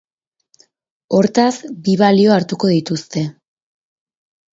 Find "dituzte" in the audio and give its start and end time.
2.77-3.23